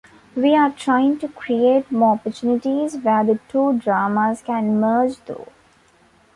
[0.35, 5.49] We are trying to create more opportunities where the two dramas can merge, though.